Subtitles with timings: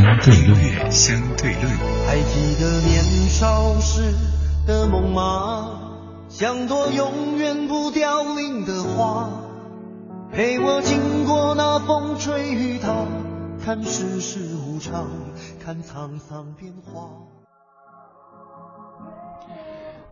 [0.00, 1.66] 相对论，相对论。
[2.06, 4.14] 还记得年少时
[4.66, 5.78] 的梦吗？
[6.30, 9.28] 像朵永远不凋零的花，
[10.32, 12.88] 陪我经过那风吹雨打，
[13.62, 15.06] 看世事无常，
[15.62, 17.10] 看沧桑变化。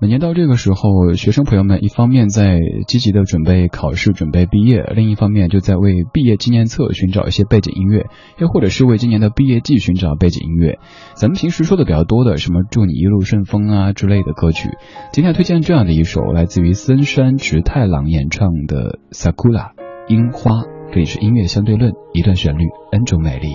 [0.01, 8.07] 每年到这个时候，学生朋友们一方面在积极的准备考试、准备毕业，另一方面就在为毕业纪念册寻找一些背景音乐，
[8.39, 10.79] 又或者是为今年的毕业季寻找背景音乐。
[11.15, 14.69] 咱们平时说的比较多的，什么“祝你一路顺风”啊之类的歌曲，
[15.13, 19.73] 今天推荐这样的一首，来自于森山直太郎演唱的《Sakura》
[20.07, 20.63] 樱花。
[20.93, 23.49] 这里是音乐相对论，一段旋律，N 种美丽。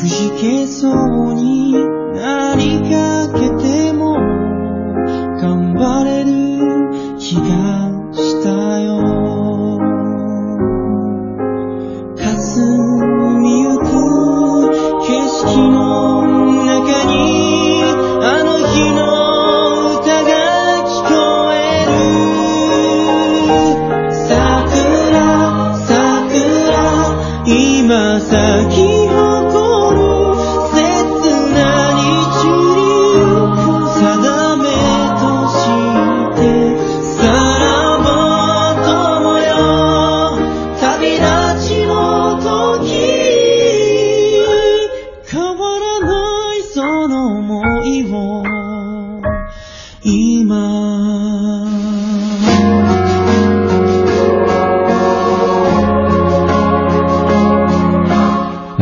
[0.00, 1.72] くじけそうに
[2.14, 3.09] なりか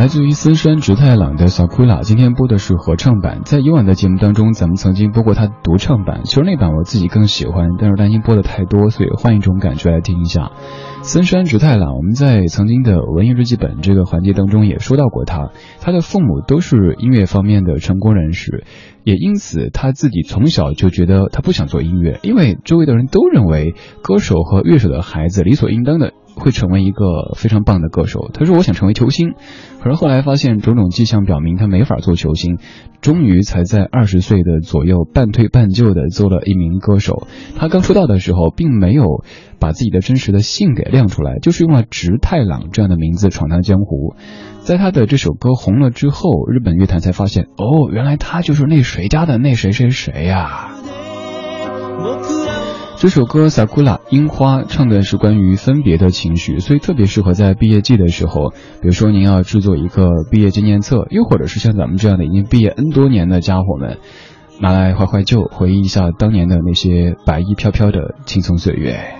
[0.09, 3.41] 自于森山直太郎的《Sakura》，今天播的是合唱版。
[3.45, 10.51] 在以往的节目当中，咱们曾经播过他独唱版，其实那版我自己更喜欢，但是担心播的太多，所以换一种感觉来听一下。
[11.03, 18.63] 森山直太郎，我们在曾经的文艺日记本这个环节当中也说到过他，他的父母都是音乐方面的成功人士，
[19.03, 28.29] 也因此他自己从小就觉得他不想做音乐，因为周围的人都认为歌手和乐手的孩子理所应当的会成为一个非常棒的歌手。
[28.33, 29.33] 他说我想成为球星，
[29.81, 32.57] 可是后来发现种种迹象表明他没法做球星，
[33.01, 37.27] 终于才在二十岁的左右半推半就的做了一名歌手。
[37.57, 39.23] 他刚出道的时候并没有
[39.59, 44.15] 把自己的真实的姓给亮出来，就是用了直太郎这样的名字闯荡江湖。
[44.61, 50.75] 在他的这首歌红了之后，日本乐坛才发现，哦，原来他就是那谁家的那谁谁谁呀、
[52.99, 63.99] 这首歌《Sakura 樱花》唱的是关于分别的情绪，所以特别适合在毕业季的时候，比如说您要制作一个毕业纪念册，又或者是像咱们这样的已经毕业 N 多年的家伙们，
[64.59, 69.18] 拿来怀怀旧，回忆一下当年的那些白衣飘飘的青葱岁月。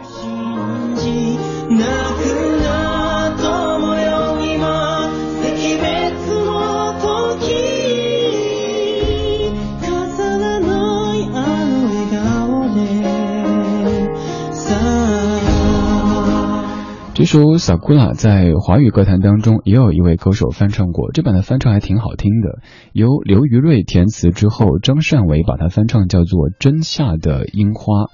[17.29, 22.58] あ这首《Sakura》在华语歌坛当中也有一位歌手翻唱过，这版的翻唱还挺好听的，
[22.91, 28.05] 由刘于瑞填词之后，张善伟把它翻唱叫做《真夏的樱花》。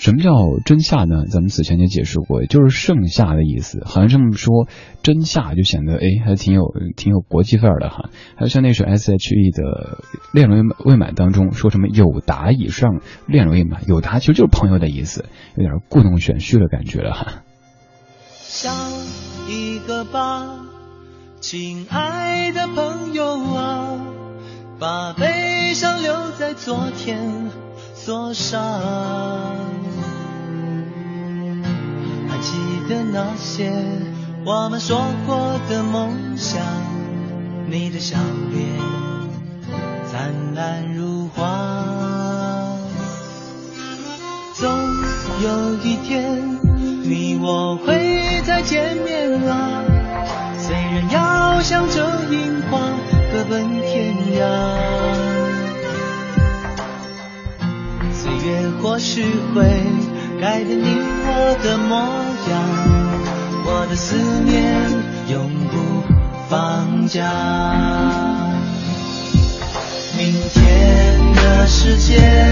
[0.00, 0.32] 什么叫
[0.64, 1.26] 真夏呢？
[1.30, 3.84] 咱们此前也解释过，就是盛夏的意思。
[3.84, 4.66] 好像这么说，
[5.00, 6.64] 真夏就显得哎还挺有
[6.96, 8.10] 挺有国际范儿的哈。
[8.34, 9.98] 还有像那首 S.H.E 的
[10.34, 17.42] 《恋人未满》当中说什么有达以上恋人未满，有达其实就是朋友的意思，有点故弄玄虚的感觉了哈。
[18.58, 18.74] 想
[19.46, 20.42] 一个吧，
[21.42, 23.88] 亲爱的朋友啊，
[24.78, 27.50] 把悲伤留在昨天
[27.94, 28.58] 锁上。
[32.30, 32.56] 还记
[32.88, 33.70] 得那些
[34.42, 36.58] 我们说过的梦想，
[37.68, 38.16] 你的笑
[38.50, 38.66] 脸
[40.10, 40.95] 灿烂
[51.68, 52.78] 向着樱花
[53.32, 54.40] 各奔天涯。
[58.12, 59.64] 岁月或许会
[60.40, 60.84] 改变你
[61.26, 61.96] 我的模
[62.48, 62.54] 样，
[63.66, 64.14] 我的思
[64.44, 64.54] 念
[65.28, 65.74] 永不
[66.48, 67.20] 放假。
[70.16, 72.45] 明天的世界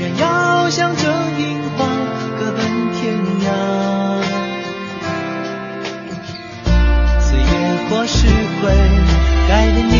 [0.00, 1.02] 然要向着
[1.38, 1.86] 樱花
[2.38, 2.58] 各奔
[2.94, 3.46] 天涯，
[7.20, 7.44] 岁月
[7.88, 8.28] 或许
[8.60, 8.62] 会
[9.48, 9.92] 改变你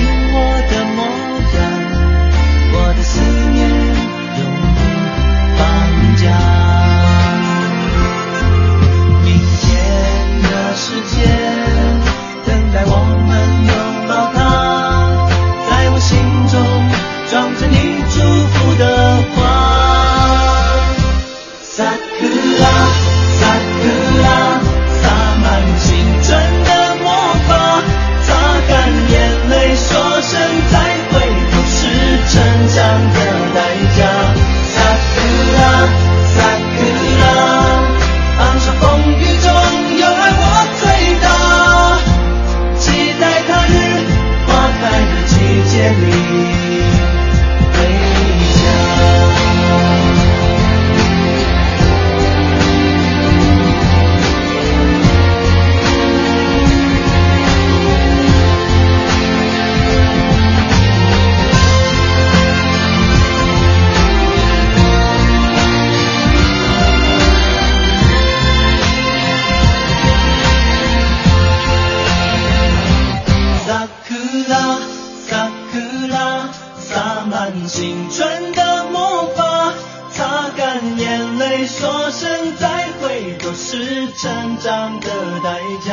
[77.28, 79.72] 满青春的魔法，
[80.10, 85.08] 擦干眼泪，说声再会，都是成长的
[85.44, 85.92] 代价。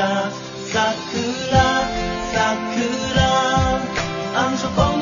[0.71, 1.83] Sakura
[2.33, 3.21] Sakura，
[4.35, 4.94] 昂首风